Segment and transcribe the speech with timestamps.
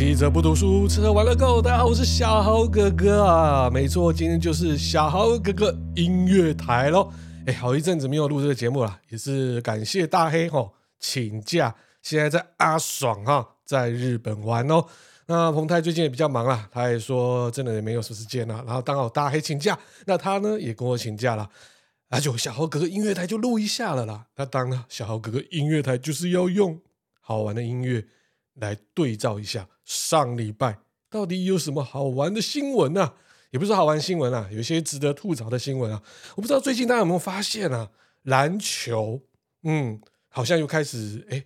[0.00, 1.60] 好，记者不读书，吃喝玩乐 Go。
[1.60, 7.12] 大家好，我是小豪哥哥啊，没错，今天就是小豪哥哥音乐台喽。
[7.44, 14.86] 哎，好一阵子没有录这个节目了，也是感谢大黑吼请假，现在在阿爽哈，在日本玩哦。
[15.26, 18.64] 那彭泰最近也比较忙啊，他也说真的也没有什么时间了。
[18.66, 21.46] 然后刚好大黑请假，那他呢也跟我请假了，
[22.08, 24.24] 那就小豪哥哥音乐台就录一下了啦。
[24.36, 26.80] 那当然，小豪哥哥音乐台就是要用
[27.20, 28.06] 好玩的音乐。
[28.60, 30.78] 来对照一下上礼拜
[31.08, 33.14] 到底有什么好玩的新闻啊？
[33.50, 36.00] 也不是好玩新闻啊，有些值得吐槽的新闻啊。
[36.36, 37.90] 我不知道最近大家有没有发现啊？
[38.22, 39.22] 篮球，
[39.64, 41.44] 嗯，好像又开始哎，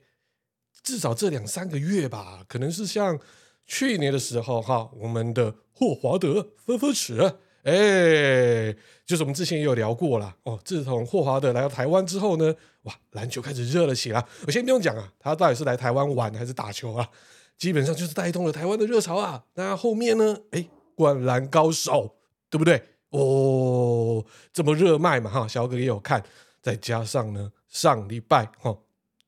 [0.82, 3.18] 至少这两三个月吧，可能是像
[3.64, 7.38] 去年的时候哈，我们的霍华德分分尺。
[7.64, 8.72] 哎，
[9.04, 10.58] 就是我们之前也有聊过了哦。
[10.64, 14.24] 自从霍华德来到台湾之后呢，哇，篮球开始热了起来。
[14.46, 17.08] 我先不用讲啊，他到底是来台湾玩还是打球啊？
[17.56, 19.44] 基本上就是带动了台湾的热潮啊。
[19.54, 20.36] 那后面呢？
[20.50, 22.16] 哎，灌篮高手，
[22.50, 22.82] 对不对？
[23.10, 26.22] 哦，这么热卖嘛哈，小哥也有看。
[26.60, 28.76] 再加上呢，上礼拜哈，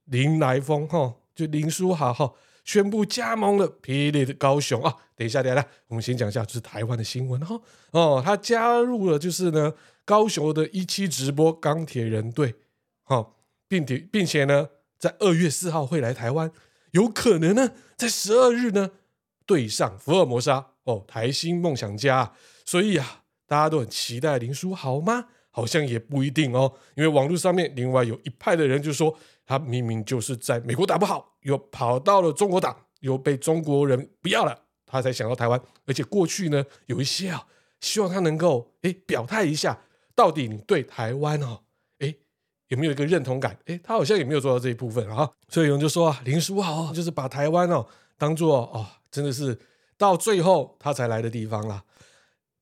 [0.06, 2.32] 林来疯哈，就林书豪哈。
[2.66, 4.92] 宣布加盟了霹雳的高雄啊！
[5.14, 7.58] 等一下，等一下，我们先讲一下，就是台湾的新闻哈。
[7.92, 9.72] 哦，他加入了，就是呢，
[10.04, 12.56] 高雄的一期直播钢铁人队，
[13.04, 16.50] 好，并且并且呢，在二月四号会来台湾，
[16.90, 18.90] 有可能呢，在十二日呢
[19.46, 22.32] 对上福尔摩沙哦，台新梦想家。
[22.64, 25.28] 所以啊，大家都很期待林书豪吗？
[25.52, 29.16] 好像也不一定哦，因为网络上面另外有一派的人就说。
[29.46, 35.60] 他明明就是在美国打不好，又跑到了中国打，又被中国人不要了，他才想到台湾。
[35.86, 37.46] 而且过去呢，有一些啊，
[37.80, 39.78] 希望他能够诶表态一下，
[40.16, 41.60] 到底你对台湾哦，
[42.00, 42.18] 诶
[42.68, 43.56] 有没有一个认同感？
[43.66, 45.30] 诶他好像也没有做到这一部分啊。
[45.48, 47.86] 所以有人就说啊，林书豪就是把台湾哦
[48.18, 49.56] 当做哦，真的是
[49.96, 51.84] 到最后他才来的地方啦。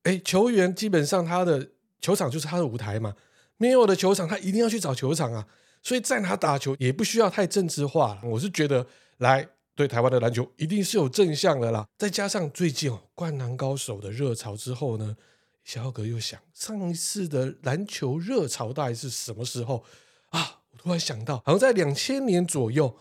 [0.03, 1.71] 诶球员基本上他的
[2.01, 3.15] 球场就是他的舞台嘛，
[3.57, 5.47] 没有的球场他一定要去找球场啊。
[5.85, 8.85] 所以在哪打球也不需要太政治化，我是觉得
[9.19, 11.87] 来对台湾的篮球一定是有正向的啦。
[11.99, 15.15] 再加上最近哦，灌篮高手的热潮之后呢，
[15.63, 19.85] 小哥又想上一次的篮球热潮大概是什么时候
[20.31, 20.61] 啊？
[20.71, 22.97] 我突然想到，好像在两千年左右，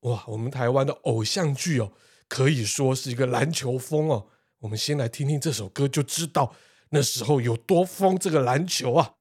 [0.00, 1.92] 哇，我们台湾的偶像剧哦，
[2.28, 4.26] 可以说是一个篮球风哦。
[4.58, 6.52] 我们先来听听这首歌，就知道
[6.90, 9.14] 那时候有多疯这个篮球啊。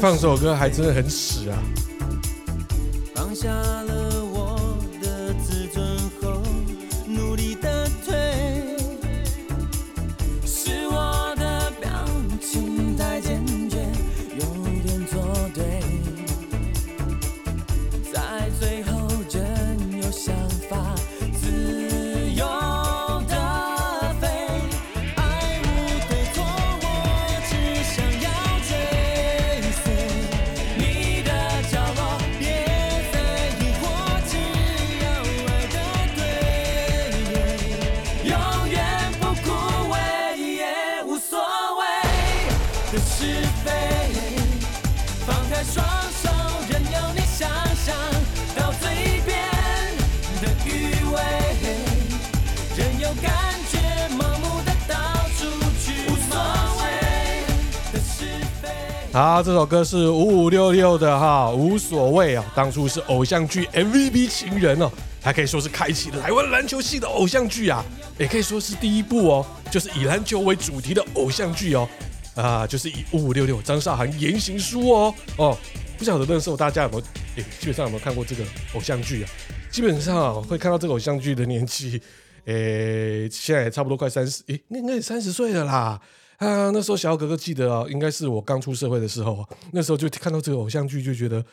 [0.00, 1.58] 放首歌还真的很屎啊！
[59.20, 62.52] 好，这首歌是五五六六的哈，无所谓啊。
[62.54, 64.88] 当初是偶像剧 MVP 情人哦，
[65.20, 67.84] 还可以说是开启了台湾篮球系的偶像剧啊，
[68.16, 71.88] 也可以说是第一部哦，就是以篮球为主题的偶像剧哦，
[72.36, 75.58] 啊，就是以五五六六张韶涵言行书哦哦，
[75.98, 77.02] 不晓得那时候大家有没有，
[77.42, 78.44] 诶，基本上有没有看过这个
[78.74, 79.30] 偶像剧啊？
[79.68, 82.00] 基本上啊，会看到这个偶像剧的年纪，
[82.44, 86.00] 诶，现在也差不多快三十，诶，应该也三十岁了啦。
[86.38, 91.44] 啊，那时候小哥哥记得啊，应该是我刚出社会的时候，那时候就看到这个偶像剧，就觉得，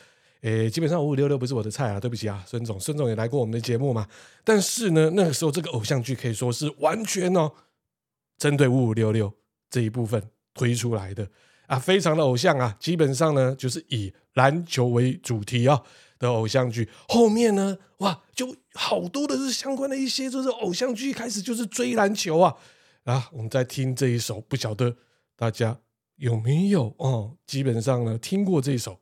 [0.42, 4.06] 诶，基本上五五六六不是我的菜啊，对不起啊，孙总，孙总也来过我们的节目嘛。
[4.44, 7.50] 但是呢，那个时候这个偶像剧可以说是完全哦，
[8.38, 9.32] 针对五五六六
[9.68, 10.22] 这一部分
[10.54, 11.28] 推出来的
[11.66, 15.82] 啊，非常的偶像啊，基本上呢就是以篮球为主题啊
[16.20, 16.88] 的偶像剧。
[17.08, 22.54] 后面呢，哇，就好多的是相关的一些，就是偶像剧开始就是追篮球啊。
[23.06, 24.96] 啊，我们在听这一首，不晓得
[25.36, 25.80] 大家
[26.16, 27.36] 有没有哦？
[27.46, 29.00] 基本上呢，听过这一首。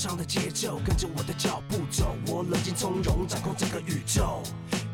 [0.00, 4.42] 上的节奏，跟着我的脚步走，我冷静从容掌控整个宇宙。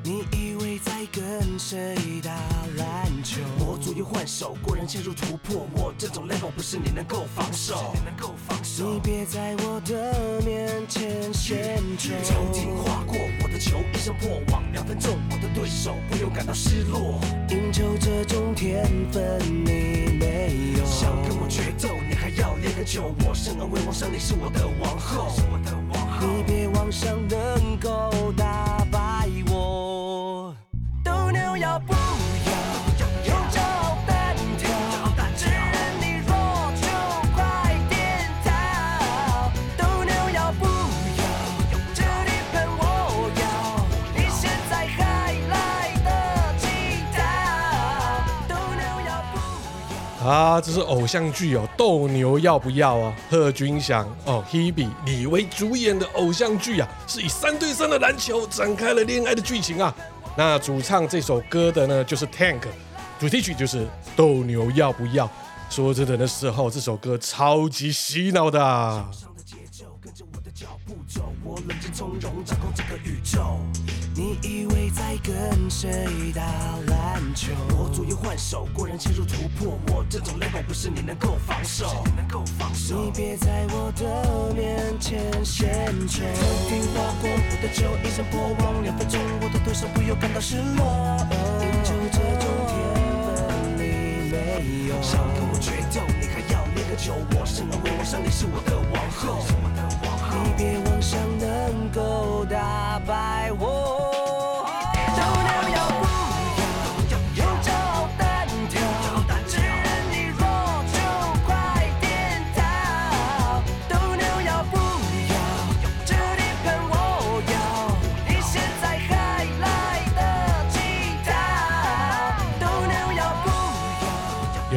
[0.02, 1.94] 你以为在跟谁
[2.24, 2.32] 打
[2.76, 3.40] 篮球？
[3.60, 5.64] 我左右换手，果然陷入突破。
[5.76, 7.92] 我这种 level 不是你能够防守。
[7.94, 8.94] 你能够防守。
[8.94, 11.96] 你别在我的面前炫你。
[11.96, 17.20] 球经划过我的球，一声破网，两分钟，我的对手不用感到失落。
[17.50, 20.84] 赢球这种天分你没有。
[20.84, 21.94] 想跟我决斗？
[22.54, 25.32] 烈个酒我生而为王生你是我的王后。
[26.20, 30.54] 你别妄想能够打败我。
[31.04, 31.92] 斗牛要不
[50.26, 53.14] 啊，这是偶像剧哦，《斗牛要不要》啊？
[53.30, 59.94] 贺军翔哦，Hebe 李维主演的偶像剧啊，是以三对三的篮球展开了恋爱的剧情啊。
[60.36, 62.62] 那主唱这首歌的呢，就是 Tank，
[63.20, 63.82] 主题曲就是
[64.16, 65.26] 《斗牛要不要》。
[65.70, 69.08] 说真的，那时候这首歌超级洗脑的啊。
[71.46, 73.60] 我冷静从容，掌控整个宇宙
[74.16, 76.42] 你以为在跟谁打
[76.88, 77.52] 篮球？
[77.78, 82.02] 我左右换手，过人切入突破，我这种 level 不是你能够防守。
[82.90, 86.22] 你别在我的面前献丑。
[86.34, 91.16] 曾经划过我的球，一声破网，两分钟我的对手不由感到失落。
[91.84, 92.74] 就这种天
[93.22, 93.36] 分
[93.76, 93.80] 你
[94.32, 97.14] 没有，想跟我决斗，你还要练个球？
[97.38, 99.46] 我生而为王，上帝是我的王后。
[100.44, 103.94] 你别妄想能够打败我。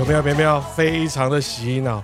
[0.08, 2.04] 没有没有没有，非常的洗脑。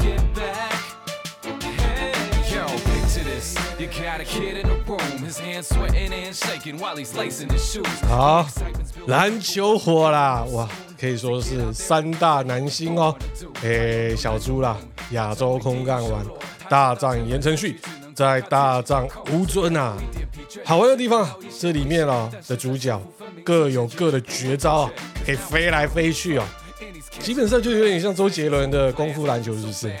[8.07, 8.45] 好，
[9.07, 10.69] 篮球火啦，哇，
[10.99, 13.15] 可以说是三大男星哦，
[13.63, 14.77] 诶，小猪啦，
[15.11, 16.25] 亚洲空干丸
[16.69, 17.79] 大战言承旭，
[18.13, 19.95] 再大战吴尊啊。
[20.63, 21.27] 好玩的地方，
[21.59, 23.01] 这里面哦的主角
[23.43, 24.91] 各有各的绝招啊，
[25.25, 26.43] 可以飞来飞去哦，
[27.19, 29.91] 基本上就有点像周杰伦的功夫篮球就是，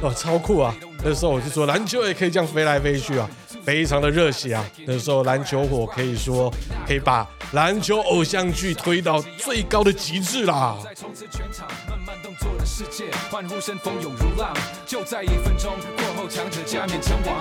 [0.00, 0.74] 哦，超酷啊。
[1.02, 3.28] 那时候我就说篮球也可以这样飞来飞去啊，
[3.64, 4.64] 非常的热血啊。
[4.86, 6.52] 那时候篮球火可以说
[6.86, 10.78] 可以把篮球偶像剧推到最高的极致啦。
[10.84, 14.54] 在从此全场慢慢动作的世界，欢呼声涌如浪。
[14.86, 17.40] 就在一分钟过后，强者加冕王。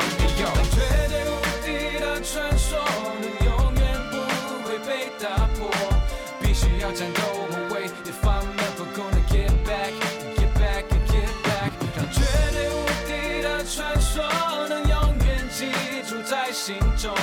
[17.00, 17.16] 中，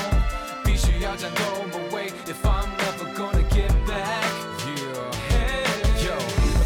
[0.65, 1.43] 必须要战斗。
[1.71, 4.25] But way, if I'm never gonna get back,
[4.65, 5.13] yeah.
[6.03, 6.17] Yo,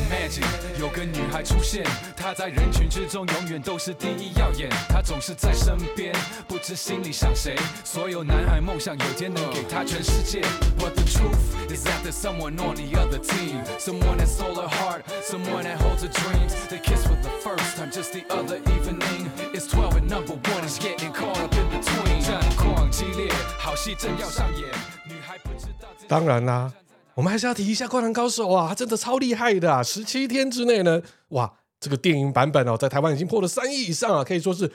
[0.08, 0.46] imagine
[0.78, 1.84] 有个女孩出现。
[2.30, 6.14] 他在人群之中永远都是第一耀眼，他总是在身边，
[6.46, 7.56] 不知心里想谁。
[7.82, 10.40] 所有男孩梦想有天能给他全世界。
[10.78, 15.02] But the truth is that there's someone on the other team, someone that stole her heart,
[15.28, 16.54] someone that holds her dreams.
[16.68, 19.28] They kiss for the first time just the other evening.
[19.52, 22.22] It's twelve and number one is getting caught up in between.
[22.24, 24.68] 战况激烈，好戏正要上演，
[25.04, 25.88] 女孩不知道。
[26.06, 26.72] 当然啦。
[27.16, 29.82] 我们还是要提一下《灌篮高手》啊，他真的超厉害的啊！
[29.82, 34.70] 十七天之内呢，哇，这个电影版本哦，在台湾已经破了三亿以上啊，可以说是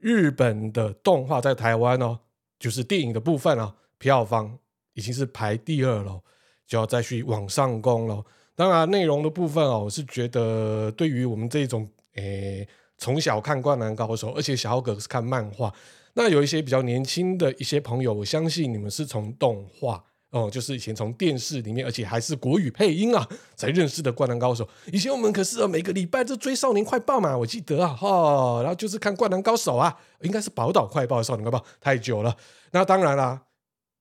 [0.00, 2.18] 日本的动画在台湾哦，
[2.58, 4.58] 就是电影的部分啊，票房
[4.94, 6.20] 已经是排第二了，
[6.66, 8.24] 就要再去往上攻了。
[8.56, 15.72] 当然，内容的部分哦，我是觉得对于我们这种诶从小看《灌篮高手》，而且小豪哥是看漫画，
[16.14, 20.04] 那有一些比较年轻的一些朋友，我相信你们是从动画。
[20.30, 24.62] 哦，就是以前从电视里面，而且还是国语配音啊，才认识的《灌篮高手》。
[24.92, 32.36] 以前我们可是每个礼拜都追《少年快报》嘛，我记得啊，哈、然后就是看《灌篮高手》啊，应该是《宝岛快报》《少年快报》太久了。
[32.72, 33.40] 那当然啦，《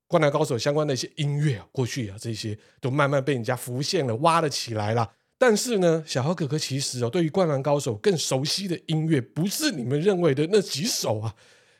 [0.07, 5.09] 灌篮高手》相关的一些音乐啊，过去啊这些都慢慢被人家浮现了，挖了起来了。
[5.37, 11.33] 但是呢，小豪哥哥其实哦，对于《灌篮高手》更熟悉的音乐，不是你们认为的那几首啊。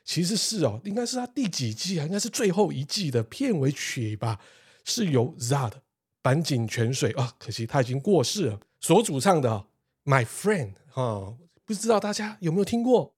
[0.07, 2.05] 其实是哦，应该是他第几季啊？
[2.05, 4.39] 应该是最后一季的片尾曲吧？
[4.85, 5.73] 是由 Zad
[6.23, 9.65] 坂井泉水啊，可惜他已经过世了，所主唱的、
[10.09, 11.35] 《My Friend》啊，
[11.65, 13.13] 不知道大家有没有听过？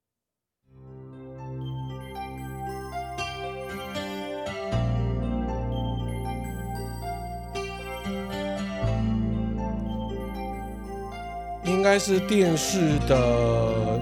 [11.65, 14.01] 应该是电视的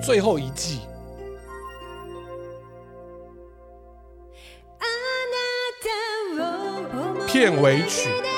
[0.00, 0.78] 最后一季。
[7.34, 8.33] 片尾曲。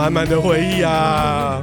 [0.00, 1.60] 满满的回忆啊！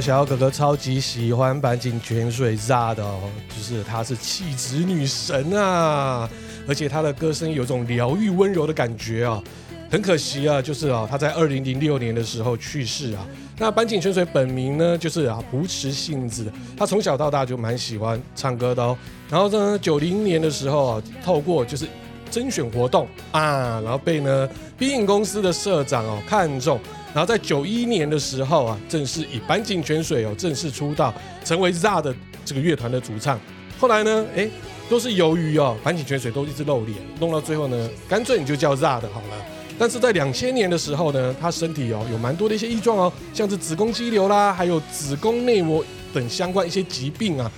[0.00, 3.20] 小豪哥哥超级喜欢坂井泉水 z a 的哦，
[3.54, 6.28] 就是她是气质女神啊，
[6.66, 9.42] 而且她的歌声有种疗愈温柔的感觉啊。
[9.90, 13.26] 很可惜啊，就是啊，她在二零零六年的时候去世啊。
[13.58, 18.96] 那坂井泉水本名呢，就是啊堀池幸子，她从小到大就蛮喜欢唱歌的哦。
[19.28, 21.86] 然后呢，九零年的时候啊，透过就是
[22.30, 26.78] 甄选活动啊，然后被呢冰影公司的社长哦看中。
[27.12, 31.12] 然后在九一年的时候啊，正式以坂井泉水哦正式出道，
[31.44, 33.38] 成为 ZA 的这个乐团的主唱。
[33.78, 34.48] 后来呢，哎，
[34.88, 39.44] 都是由于哦坂井泉水都一直露脸，弄到最后呢，干脆你就叫 ZARD 好了。
[39.76, 47.50] 但是在两千年的时候呢，他身体哦有蛮多的一些异状哦，像是子宫肌瘤啦，还有子宫内膜等相关一些疾病啊，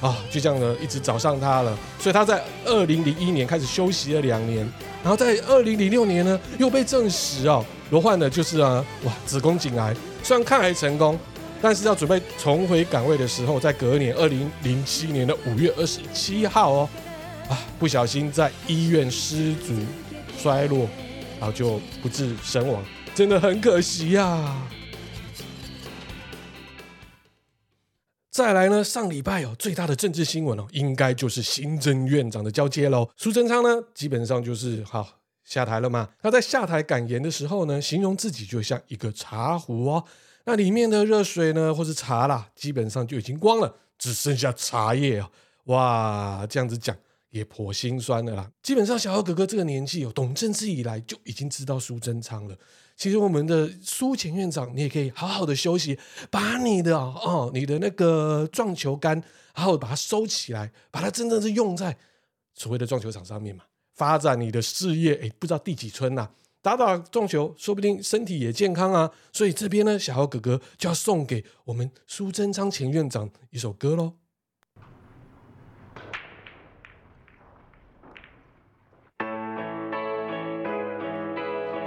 [0.00, 1.76] 啊，就这样呢一直找上他了。
[1.98, 4.66] 所以他在二零零一年开始休息了两年，
[5.02, 7.64] 然后在二零零六年呢又被证实哦。
[7.90, 11.18] 罹患的就是啊，哇，子宫颈癌，虽然抗癌成功，
[11.60, 16.88] 但是要准备重回岗位的时候，在隔年二零零七年的五月二十七号哦，
[17.48, 19.74] 啊，不小心在医院失足
[20.38, 20.88] 摔落，
[21.40, 22.80] 然后就不治身亡，
[23.12, 24.62] 真的很可惜呀、啊。
[28.42, 33.06] 再来呢，上礼拜、哦、最大的政治新闻哦，应该就是行政院长的交接喽。
[33.14, 35.06] 苏贞昌呢，基本上就是好。
[35.44, 36.08] 下台了嘛？
[36.22, 40.02] 他在下台感言的时候呢，形容自己就像一个茶壶哦，
[40.46, 45.30] 那里面的热水呢，或是茶啦，基本上就已经光了，只剩下茶叶哦。
[45.64, 46.96] 哇，这样子讲
[47.28, 48.50] 也颇心酸的啦。
[48.62, 52.56] 基本上，小豪哥哥这个年纪哦，懂政治以来就已经知道苏贞昌了。
[53.00, 55.98] 其实我们的苏前院长，你也可以好好的休息，
[56.30, 59.22] 把你的哦，你的那个撞球杆，
[59.54, 61.96] 好好把它收起来，把它真正是用在
[62.52, 63.64] 所谓的撞球场上面嘛，
[63.94, 65.14] 发展你的事业。
[65.14, 66.28] 哎，不知道第几春呐、
[66.60, 69.10] 打打撞球，说不定身体也健康啊。
[69.32, 74.12] 所以这边呢，小豪哥哥就要送给我们苏贞昌前院长一首歌喽。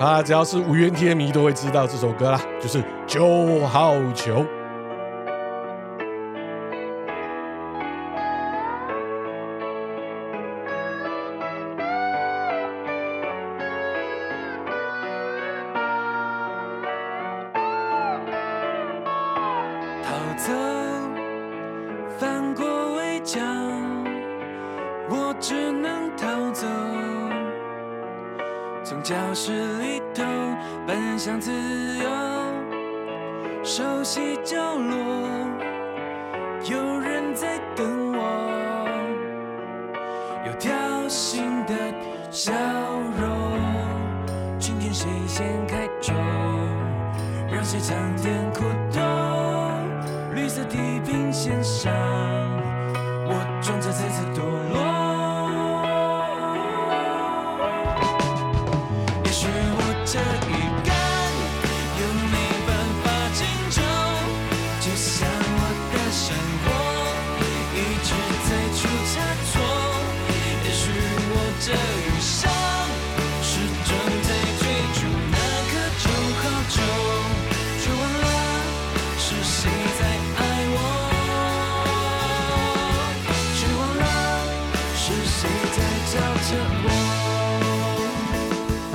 [0.04, 4.42] 啊，只要是五月天迷都会知道这首歌啦，就是《九号球》。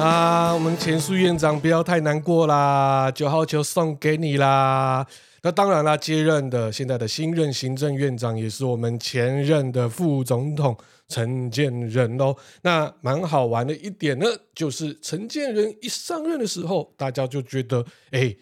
[0.09, 5.07] 啊，我们前苏院长不要太难过啦，九号球送给你啦。
[5.43, 10.75] 那当然啦，接任的现在的新任行政院长也是我们前任的副总统
[11.09, 12.35] 陈建仁喽。
[12.63, 18.35] 那蛮好玩的一点呢，就是陈建仁一上任的时候，大家就觉得，哎，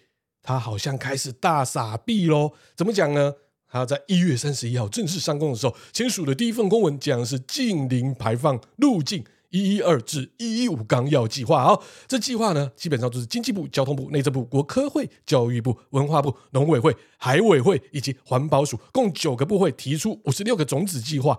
[0.44, 2.52] 他好像开始大傻逼喽。
[2.76, 3.34] 怎么讲呢？
[3.68, 9.24] 他在一月三十一号正式上工的时候，签署的第一份公文讲的是近零排放路径。
[9.56, 21.38] 一一二至一一五纲要计划啊，这计划呢，基本上就是经济部、交通部、内政部、国科会、教育部、文化部、农委会、海委会以及环保署共九个部会提出五十六个种子计划，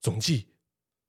[0.00, 0.46] 总计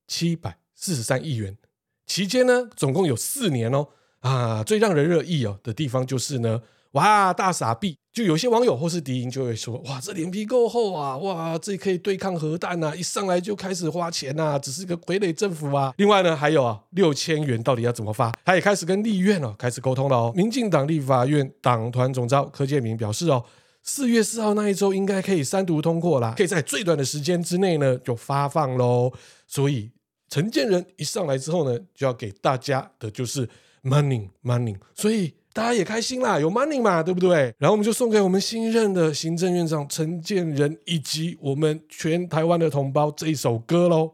[0.07, 1.57] 七百四十三亿元。
[2.05, 3.87] 期间呢，总共有四年哦。
[4.19, 6.61] 啊，最让人热议哦的地方就是呢。
[6.93, 7.97] 哇，大傻逼！
[8.13, 11.15] 就有些网友或是敌营就会说：哇，这脸皮够厚啊！
[11.17, 12.95] 哇，这可以对抗核弹啊！
[12.95, 15.93] 一上来就开始花钱呐、啊，只是个傀儡政府啊！
[15.97, 18.33] 另外呢，还有啊，六千元到底要怎么发？
[18.43, 20.33] 他也开始跟立院哦开始沟通了哦。
[20.35, 23.45] 民进党立法院党团总召柯建铭表示哦，
[23.83, 29.11] 四月四号那一周应该可以三读通过啦，可以在最短的时间之内呢就发放喽。
[29.45, 29.91] 所以
[30.29, 33.47] 陈建仁一上来之后呢，就要给大家的就是
[33.83, 35.35] money money，所以。
[35.57, 37.51] 大家也开心啦，有 money 嘛，对不对？
[37.57, 44.13] 然后我们就送给我们新任的行政院长陈建仁以及我们全台湾的同胞这一首歌喽。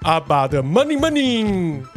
[0.00, 1.93] 阿爸的 money money。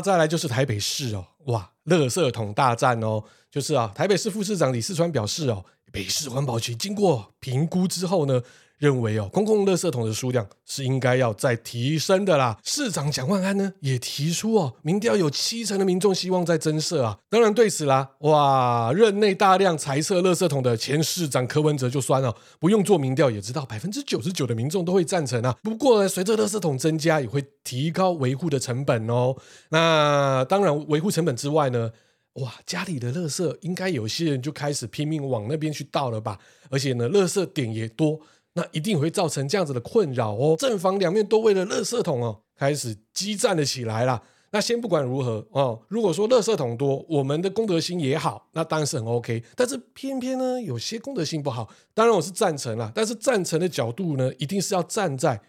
[0.00, 8.42] 再来就是台北市哦，哇，垃圾桶大战哦，就是啊，台北市副市长李世川表示哦，北市环保局经过评估之后呢，
[8.78, 12.58] 认为哦，公共垃圾桶的数量是应该要再提升的啦。
[12.62, 17.18] 市长蒋万安呢也提出哦，民调有七成的民众希望再增设啊。
[17.28, 25.56] 当然对此啦，哇，任内大量裁撤垃圾桶的前市长柯文哲就酸了，不用做民调也知道百分之九十九的民众都会赞成啊。
[25.62, 29.34] 不过呢，随着垃圾桶增加，也会提高维护的成本哦。
[29.70, 31.90] 那当然，维护成本之外呢，
[32.34, 36.38] 哇，家里的垃圾应该有些人就开始拼命往那边去倒了吧？
[36.70, 38.20] 而且呢，垃圾点也多。
[38.58, 44.20] 那一定会造成这样子的困扰哦，正反两面都为了垃圾桶哦开始激战了起来啦。
[44.50, 49.44] 那先不管如何哦，如果说垃圾桶多，我们的公德心也好，那当然是很 OK。
[49.54, 52.90] 但是偏偏呢，有些公德心不好，当然我是赞成啦。
[52.92, 55.40] 但是赞成的角度呢，一定是要站在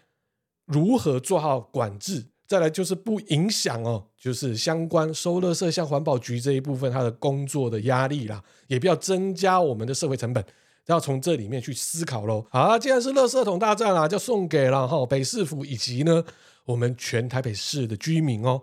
[0.66, 10.44] 如何做好管制，再来就是不影响哦，就是相关收垃圾像环保局这一部分它的工作的压力啦，也不要增加我们的社会成本。
[10.86, 12.46] 要从这里面去思考喽。
[12.50, 16.24] 好，既然是垃圾桶大战啦，就送给了哈北市府以及呢
[16.64, 18.62] 我们全台北市的居民哦。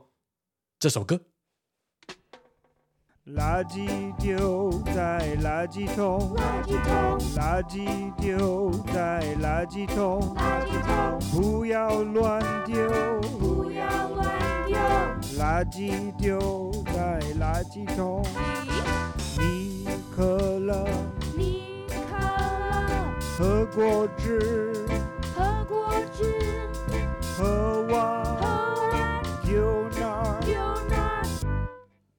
[0.80, 1.20] 这首歌。
[3.36, 3.86] 垃圾
[4.18, 12.76] 丢在垃圾桶，垃圾桶，垃圾丢在垃圾桶，垃圾桶，不要乱丢，
[13.38, 14.78] 不要乱丢，
[15.38, 18.24] 垃圾丢在垃圾桶。
[19.38, 20.88] 你渴了。
[23.38, 24.74] 喝果汁，
[25.36, 26.24] 喝果汁，
[27.38, 28.42] 喝完，喝
[28.90, 30.42] 完，丢哪儿？
[30.44, 30.56] 丢
[30.90, 31.24] 哪儿？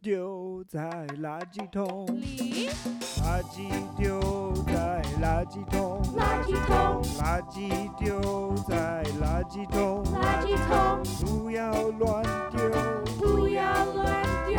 [0.00, 0.78] 丢在
[1.20, 2.06] 垃圾桶？
[2.06, 2.68] 里。
[3.20, 12.60] 垃圾丢在垃圾桶，垃圾桶，垃圾丢在垃圾桶，垃圾桶，不要乱丢，
[13.18, 14.56] 不要乱丢，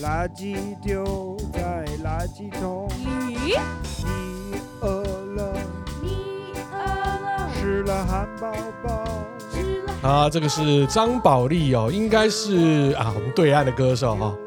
[0.00, 2.88] 垃圾丢在垃圾桶。
[2.88, 4.39] 里。
[7.90, 8.52] 了汉堡
[8.84, 9.04] 包。
[10.08, 14.38] 啊，这个是张宝利哦，应该是啊我们对岸的歌手哈、哦。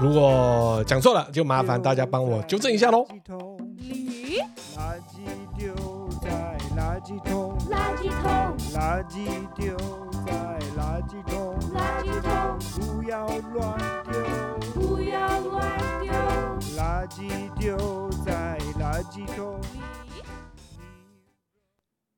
[0.00, 3.06] 如果讲错了，就麻烦大家帮我纠正一下喽。
[4.76, 5.20] 垃圾
[5.58, 5.74] 丢
[6.22, 9.76] 在垃圾桶，垃圾桶，垃圾丢
[10.24, 10.32] 在
[10.78, 12.30] 垃圾桶，垃圾桶，
[12.80, 13.78] 不要乱
[14.10, 15.60] 丢，不要乱
[16.00, 16.10] 丢，
[16.78, 17.20] 垃圾
[17.58, 17.76] 丢
[18.24, 19.60] 在垃圾桶。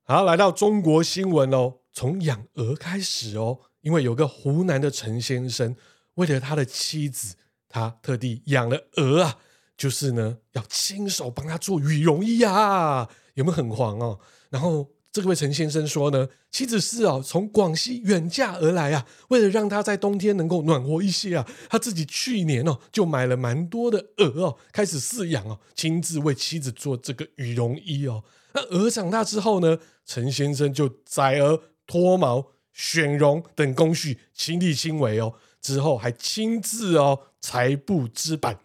[0.07, 5.75] 好，来到中国新闻哦，从养鹅开始哦，因为有个湖南的陈先生，
[6.13, 7.33] 为了他的妻子，
[7.67, 9.39] 他特地养了鹅啊，
[9.75, 14.19] 就是呢要亲手帮他做羽绒衣啊，有没有很黄哦？
[14.51, 28.23] 然后这位陈先生说呢，妻子是哦从广西远嫁而来啊，为了让他在冬天能够暖和一些啊，他自己去年哦就买了蛮多的鹅哦，开始饲养哦，亲自为妻子做这个羽绒衣哦。
[28.55, 35.33] 那鹅长大之后呢，陈先生就宰鹅、脱毛、选绒等工序亲力亲为哦。
[35.61, 38.59] 之后还亲自哦裁布织板、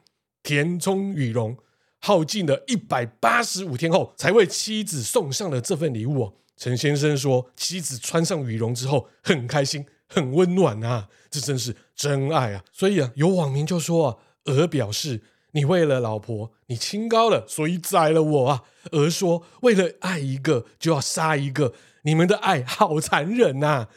[0.45, 1.57] 填充羽绒，
[1.99, 6.35] 耗尽了一百八十五天后，才为妻子送上了这份礼物哦。
[6.57, 12.63] 陈先生说，妻子穿上羽绒之后很开心，很温暖啊，这真是真爱啊。
[12.73, 15.23] 所以啊，有网民就说啊，鹅表示。
[15.53, 18.63] 你为了老婆，你清高了，所以宰了我啊！
[18.93, 23.89] 鹅说：“为了爱一个，就要杀一个，你们的爱好残忍呐！”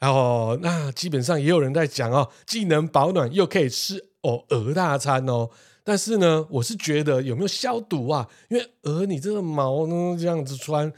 [0.00, 5.50] 哦，那基本上也有人在讲哦，既能保暖又可以吃哦鹅大餐哦。
[5.82, 8.28] 但是呢，我是觉得有没有消毒啊？
[8.50, 10.92] 因为鹅你这个毛呢这样子穿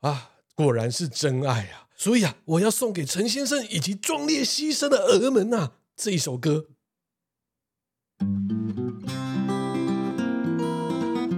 [0.00, 1.88] 啊，果然是真爱啊！
[1.96, 6.66] 所以啊，我要送给陈先生以及壮烈牺牲的鹅们呐这一首歌。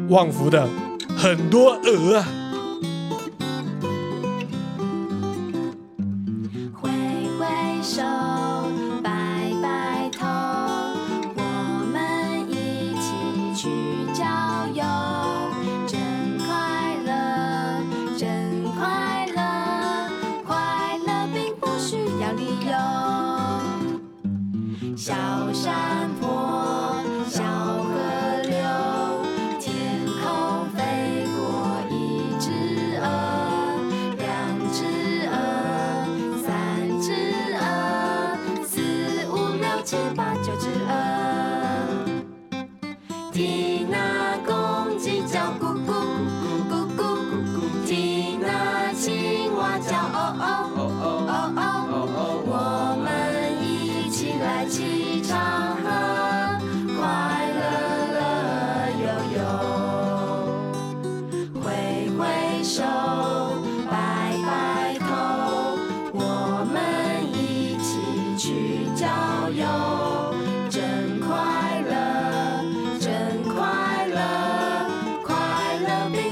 [0.08, 0.68] 旺福的
[1.16, 2.26] 很多鹅啊，
[6.80, 6.88] 挥
[7.38, 8.02] 挥手，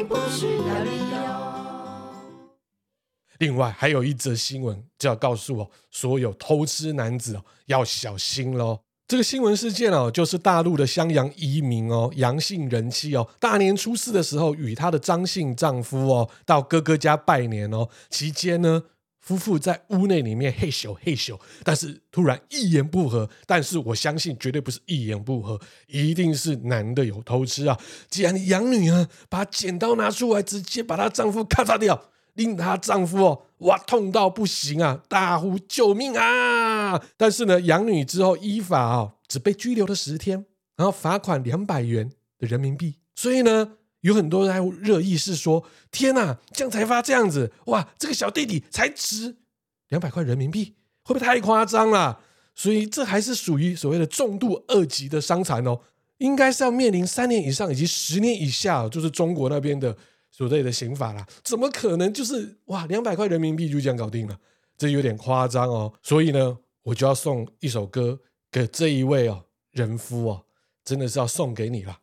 [0.06, 1.14] 不需要理由。
[3.38, 8.80] 另外还有一则新闻，就要告诉我所有偷吃男子哦要小心喽。
[9.06, 18.84] 这个新闻事件哦，就是大陆的襄阳一名哦杨姓人妻哦，大年初四的时候与她的张姓丈夫哦到哥哥家拜年哦，期间呢，
[19.24, 27.80] 夫妇在屋内里面嘿咻嘿咻，但是突然一言不合，但是我相信绝对不是一言不合，一定是男的有偷吃啊！
[28.10, 32.10] 既然养女啊把剪刀拿出来，直接把她丈夫咔嚓掉。
[32.34, 37.00] 令她丈夫哦，哇，痛到不行啊，大呼救命啊！
[37.16, 40.44] 但是呢，养女之后依法哦，只被拘留了十天，
[40.76, 42.96] 然后罚款两百元的人民币。
[43.14, 49.36] 所以呢，有很多人在热议是说：天哪，这样才发这样子，哇，这个小弟弟才值
[49.88, 52.20] 两百块人民币，会不会太夸张了？
[52.54, 55.80] 所以这还是属于所谓的重度二级的伤残哦，
[56.18, 59.96] 应该是要面临三年以上以及十年以下，就是中国那边的。
[60.36, 64.36] 所谓的刑法啦，怎么可能就是哇两百块人民币就这样搞定了？
[64.76, 65.94] 这有点夸张哦。
[66.02, 68.18] 所以呢，我就要送一首歌
[68.50, 70.44] 给这一位哦人夫哦，
[70.84, 72.00] 真的是要送给你了。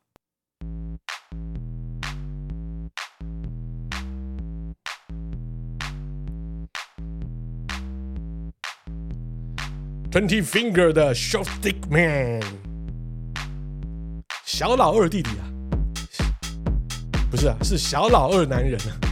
[10.12, 12.42] Twenty Finger 的 Short Stick Man，
[14.46, 15.48] 小老二弟弟啊。
[17.32, 19.11] 不是啊，是小老二男人啊。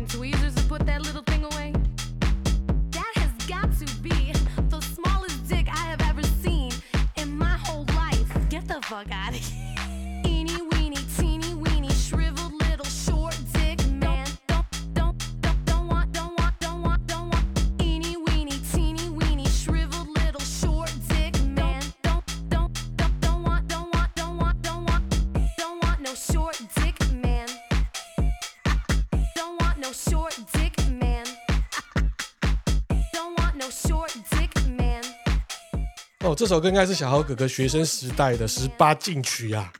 [0.00, 1.29] fucking tweezers and put that little
[36.40, 39.70] 这首歌应该是小豪哥哥学生时代的十八禁曲呀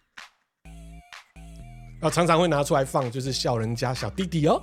[2.03, 4.62] 啊，常常会拿出来放，就是笑人家小弟弟哦。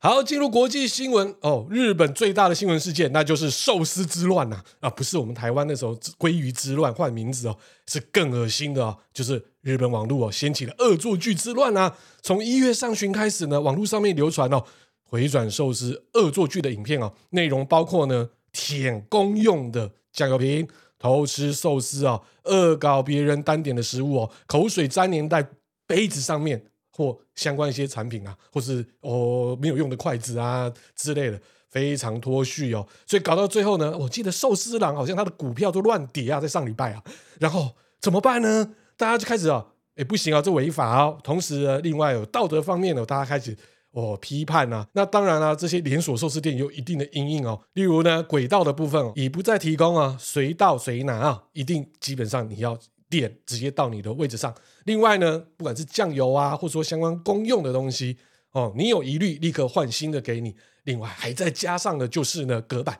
[0.00, 1.66] 好，进入国际新闻哦。
[1.68, 4.62] 日本最大的新闻事件，那就是寿司之乱呐！
[4.78, 7.58] 啊，不是我们台湾那时候鲑鱼之乱换名字哦，
[7.88, 11.96] 是更恶心的哦，就是日本网络哦掀起了恶作剧之乱啊！
[12.22, 14.62] 从一月上旬开始呢，网络上面流传哦
[15.02, 25.44] 回转寿司恶作剧的影片哦，内容包括呢舔公用的酱油瓶、偷吃寿司哦、恶搞别人单点的食物哦、口水粘黏在
[25.88, 26.66] 杯子上面。
[26.98, 32.84] 或相关一些产品啊，或是哦没有用的筷子啊之类的，非常脱序哦。
[33.06, 37.04] 所以搞到最后呢，我记得寿司郎好像他的股票都乱跌啊，在上礼拜啊，
[37.38, 38.74] 然后怎么办呢？
[38.96, 41.16] 大家就开始啊，哎不行啊，这违法哦。
[41.22, 43.56] 同时呢，另外有道德方面呢，大家开始
[43.92, 44.84] 哦批判啊。
[44.94, 47.60] 那当然了，这些连锁寿司店有一定的因应哦。
[47.74, 52.76] 例如呢，轨道的部分已不再提供啊，随到随拿啊，一定基本上你要。
[53.10, 54.54] 点直接到你的位置上。
[54.84, 58.18] 另外呢，不管是酱油啊，或者说相关公用的东西
[58.52, 60.56] 哦，你有疑虑立刻换新的给你。
[60.84, 62.98] 另外还再加上的就是呢隔板，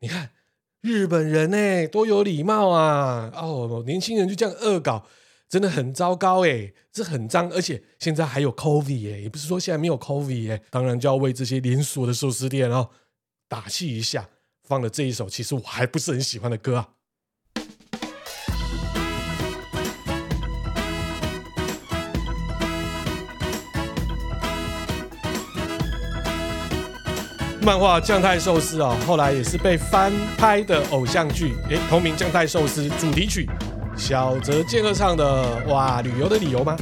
[0.00, 0.32] 你看
[0.82, 3.32] 日本人呢多有礼貌啊！
[3.34, 5.06] 哦，年轻人就这样恶搞，
[5.48, 12.90] 真的很糟糕哎，这很脏，而且现在还有 COVID 哎，也不是说现在没有 COVID 哎，当然就要为这些连锁的寿司店哦
[13.48, 14.28] 打气一下，
[14.64, 16.88] 放了这一首其实我还不是很喜欢的歌啊。
[27.64, 33.48] 漫画《将太寿司》啊，后来也是被翻拍的偶像剧，诶，同名《将太寿司》主题曲，
[33.96, 36.76] 小泽健二唱的，哇，旅游的理由吗？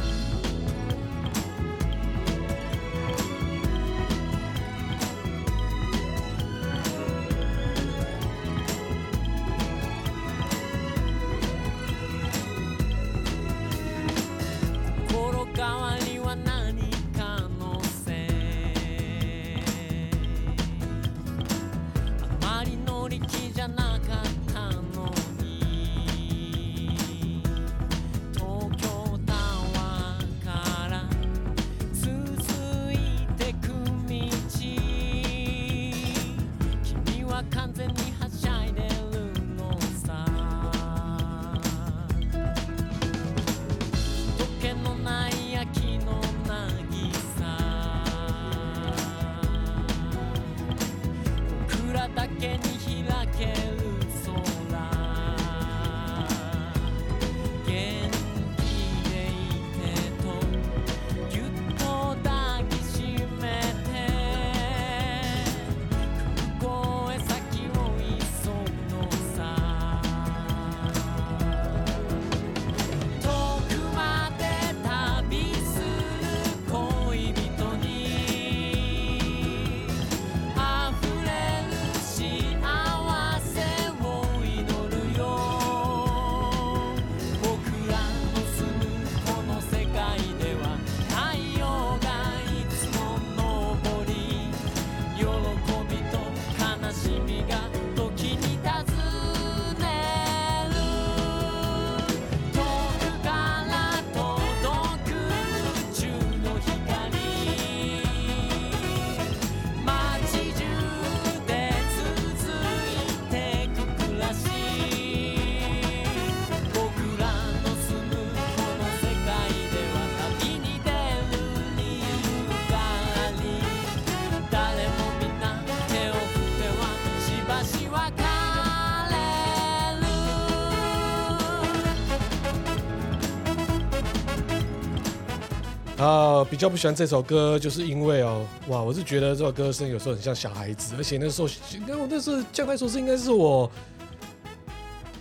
[136.44, 141.48] 比较不喜欢这首歌，就是因为哦，哇，我是觉得这首歌声有时候很像小孩子，而且那时候，
[141.86, 143.70] 那我那时候将太寿司应该是我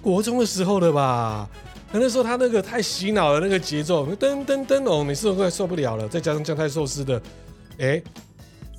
[0.01, 1.49] 国中的时候的吧？
[1.91, 6.07] 那那时候他那个太洗脑了，那个节奏噔噔噔哦，每次都快受不了了。
[6.07, 7.21] 再加上将太寿司的，
[7.79, 8.01] 哎，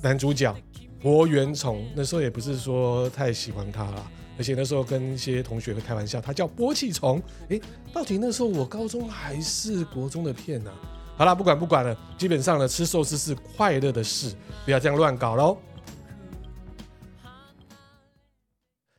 [0.01, 0.55] 男主角
[1.01, 7.21] 博元崇，那时候也不是说太喜欢他啦，而且那时候跟一些同学会开玩笑，他叫波气虫。
[7.49, 7.59] 哎，
[7.91, 10.71] 到底那时候我高中还是国中的片呢？
[11.21, 15.55] 好了，不管不管了，基本上呢，吃寿司是快乐的事，不要这样乱搞喽。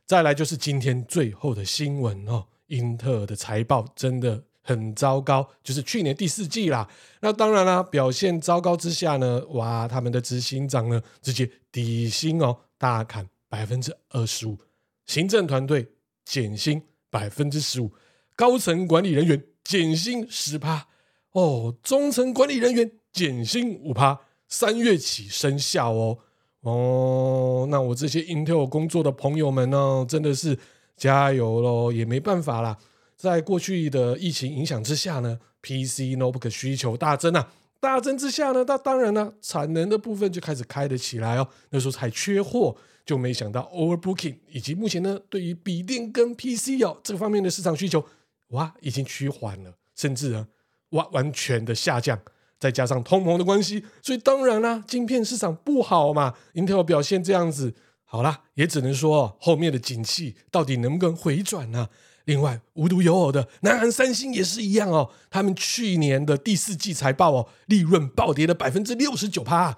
[0.05, 6.89] 再来就是今天最后的新闻哦，英特尔的财报真的很糟糕，就是去年第四季啦。
[7.19, 14.57] 那当然啦，表现糟糕之下呢，哇，他们的执行长呢直接底薪哦大砍百分之二十五，
[15.05, 15.91] 行政团队
[16.23, 17.91] 减薪百分之十五，
[18.37, 20.87] 高层管理人员减薪十趴。
[21.33, 26.17] 哦，中层管理人员减薪五趴，三月起生效哦。
[26.61, 30.57] 哦，那我这些 Intel 工作的朋友们呢，真的是
[30.95, 31.91] 加油喽！
[31.91, 32.77] 也没办法啦，
[33.17, 41.47] 在过去的疫情影响之下呢，PC notebook 需求大增啊，大增之下呢，那当然呢，产能的部分就开始开得起来哦。
[41.71, 42.73] 那时候才缺货，
[43.05, 48.05] 就没想到 overbooking，以及目前呢，对于笔电跟 PC 哦这个方面的市场需求，
[48.49, 50.47] 哇，已经趋缓了，甚至啊。
[50.93, 52.19] 完完全的下降，
[52.57, 56.33] 再加上通膨的关系，所以当然啦，晶片市场不好嘛。
[56.53, 57.75] Intel 表现这样子，
[58.05, 61.89] 好啦，也只能说后面的景气到底能不能回转呢？
[62.25, 65.11] 另外，无独有偶的，南韩三星也是一样哦。
[65.29, 69.77] 他们去年的第四季财报哦，利润暴跌了百分之六十九趴，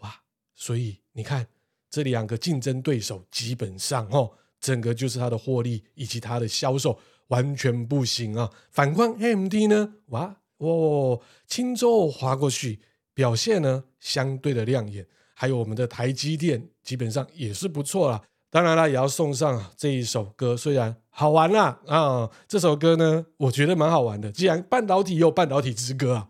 [0.00, 0.22] 哇！
[0.56, 1.46] 所以你看，
[1.88, 6.98] 这两个竞争对手基本上哦，整个就是它的获利以及它的销售
[7.28, 8.50] 完全不行啊。
[8.72, 10.38] 反观 AMD 呢，哇！
[10.58, 12.80] 哦，轻舟划过去，
[13.12, 18.22] 表现呢相对的亮眼，还有我们的台积电基本上也是不错啦。
[18.50, 24.30] 当然了，也要送上这一首歌，虽然好玩啦啊，这首歌呢，我觉得蛮好玩的。
[24.30, 26.28] 既然半导体也有半导体之歌啊，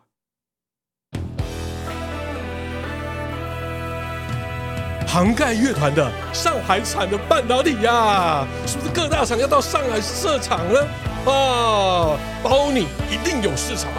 [5.07, 10.81] 杭盖乐团的上海产的半导体呀、啊，是不是各大厂要到上海设厂呢？
[11.27, 13.91] 啊，包你一定有市场。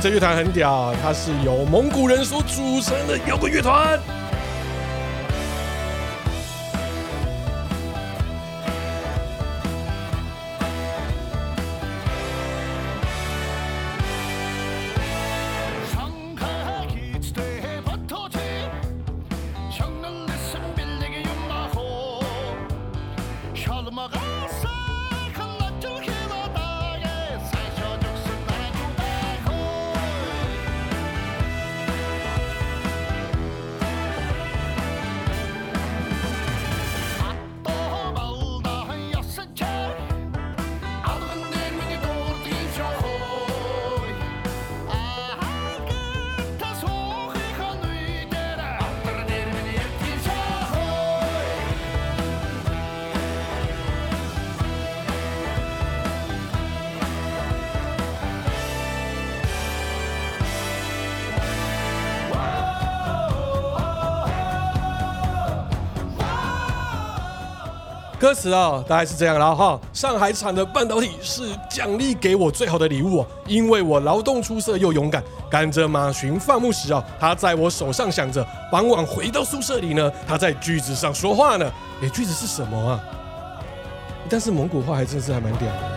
[0.00, 3.98] 这乐团很屌，它是由蒙古人所组成的摇滚乐团。
[24.24, 24.83] Awesome!
[68.24, 69.78] 歌词啊，大概是这样了哈。
[69.92, 81.70] 上海产的半导体是奖励给我最好的礼物哦，因为我劳动出色又勇敢，赶着马群放牧时啊，他在我手上想着，傍晚回到宿舍里呢，他在句子上说话呢。
[82.00, 82.98] 诶，句子是什么啊？
[84.30, 85.93] 但是蒙古话还真是还蛮屌的。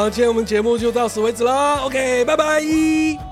[0.00, 1.76] 好，今天我们节目就到此为止啦。
[1.84, 3.29] OK，拜拜。